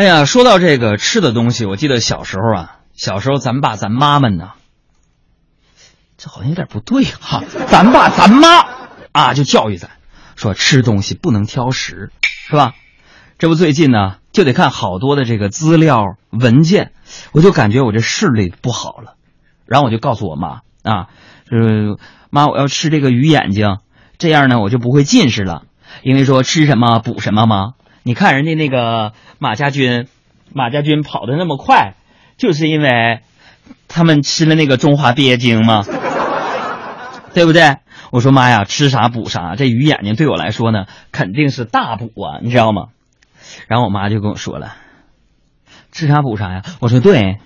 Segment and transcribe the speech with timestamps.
[0.00, 4.52] 哎呀，说到这个吃的东西，我记得小时候啊，小时候咱爸咱妈们呢，
[6.16, 8.64] 这好像有点不对哈、咱爸咱妈
[9.12, 9.90] 啊就教育咱
[10.36, 12.12] 说吃东西不能挑食，
[12.48, 12.72] 是吧？
[13.36, 16.92] 这不最近呢就得看好多的这个资料文件，
[17.32, 19.16] 我就感觉我这视力不好了，
[19.66, 21.08] 然后我就告诉我妈啊，
[21.50, 21.98] 呃，
[22.30, 23.76] 妈我要吃这个鱼眼睛，
[24.16, 25.64] 这样呢我就不会近视了，
[26.02, 27.74] 因为说吃什么补什么嘛。
[28.02, 30.06] 你看人家那个马家军，
[30.52, 31.94] 马家军跑得那么快，
[32.36, 33.20] 就是因为
[33.88, 35.84] 他们吃了那个中华鳖精嘛，
[37.34, 37.76] 对不对？
[38.10, 42.86] 我说妈呀，吃啥补啥，这鱼眼睛对我来说呢，肯定是大补啊，你知道吗？
[43.68, 44.76] 然后我妈就跟我说了，
[45.92, 46.62] 吃啥补啥呀？
[46.80, 47.38] 我说对。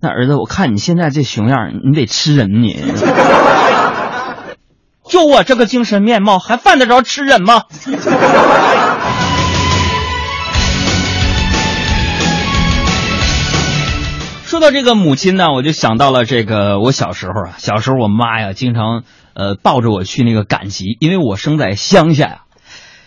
[0.00, 2.74] 那儿子，我看你现在这熊样，你得吃人你。
[5.18, 7.64] 就我这个精神面貌，还犯得着吃人吗？
[14.46, 19.02] 说到这个母亲呢，我就想到了这个我小时候啊，小时候我妈呀，经常
[19.34, 22.42] 呃抱着我去那个赶集，因为我生在乡下呀，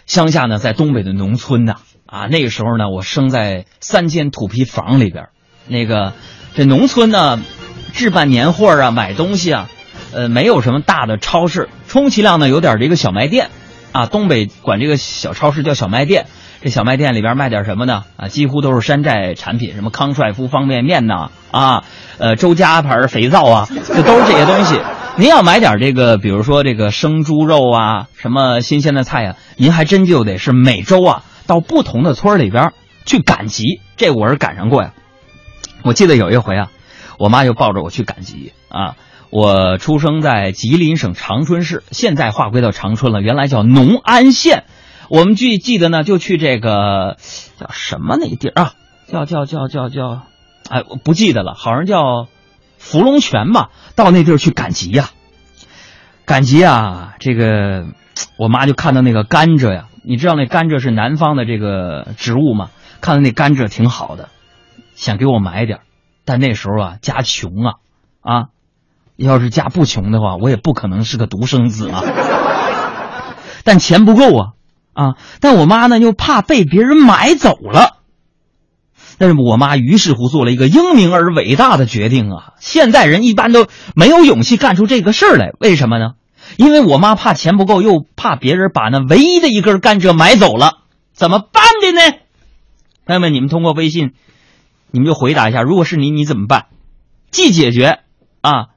[0.05, 5.30] 乡下呢在东北的农村呐，啊那个时候呢我生在三间土坯房里边，
[5.66, 6.11] 那个
[6.55, 7.39] 这农村呢
[7.93, 9.69] 置办年货啊，买东西啊，
[10.14, 13.50] 呃没有什么大的超市，充其量呢有点这个小卖店，
[13.92, 16.25] 啊东北管这个小超市叫小卖店。
[16.61, 18.06] 这小卖店里边卖点什么呢？
[18.16, 21.83] 啊，几乎都是山寨产品，什么康帅傅方便面呐，啊，
[22.17, 24.80] 呃，周家牌肥皂啊，这都是这些东西。
[25.17, 32.72] 您要买点这个，比如说这个生猪肉啊，什么新鲜的菜呀、您还真就得是每周啊到不同的村里边
[33.05, 33.81] 去赶集。
[33.98, 34.94] 这我是赶上过呀。
[35.83, 36.70] 我记得有一回啊，
[37.20, 38.95] 我妈就抱着我去赶集啊。
[39.31, 44.65] 我出生在吉林省长春市，现在划归到长春了，原来叫农安县。
[45.09, 47.17] 我们记记得呢，就去这个
[47.57, 48.73] 叫什么那地儿啊？
[49.07, 50.23] 叫叫叫叫叫，
[50.69, 52.27] 哎，我不记得了，好像叫
[52.77, 53.71] 芙蓉泉吧。
[53.95, 55.11] 到那地儿去赶集呀、
[56.25, 57.87] 赶集啊，这个
[58.37, 62.70] 我妈就看到那个甘蔗呀，你知道那甘蔗是南方的这个植物吗？
[62.99, 64.30] 看到那甘蔗挺好的，
[64.95, 65.80] 想给我买点
[66.25, 67.73] 但那时候啊，家穷啊
[68.21, 68.45] 啊，
[69.23, 72.04] 要是家不穷的话，我也不可能是个独生子啊。
[73.64, 74.48] 但钱不够啊。
[74.93, 77.99] 啊，但我妈呢又怕被别人买走了，
[79.17, 82.54] 但是我妈于是乎做了一个英明而伟大的决定啊！
[82.59, 86.15] 现代人一般都没有勇气干出这个事儿来，为什么呢？
[86.58, 90.80] 因为我妈怕钱不够，又怕别人把那唯一的一根甘蔗买走了，
[91.14, 92.17] 怎么办的呢？
[93.05, 94.11] 朋友们，你们通过微信，
[94.92, 96.65] 你们就回答一下，如果是你，你怎么办？
[97.32, 97.99] 既解决
[98.42, 98.70] 啊，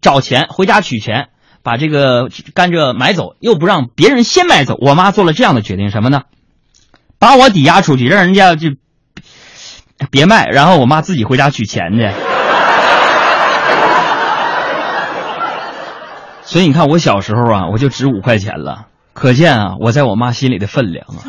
[0.00, 1.28] 找钱回家取钱。
[1.62, 6.22] 把这个甘蔗买走，又不让别人先买走，我妈做了这样的决定，什么呢？
[7.18, 8.70] 把我抵押出去，让人家就
[10.10, 12.08] 别卖，然后我妈自己回家取钱去。
[16.44, 21.28] 所以你看，我小时候啊，我就值五块钱了，可见啊，我在我妈心里的分量啊。